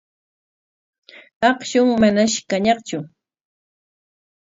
[1.49, 2.97] Akshun manash kañaqtsu.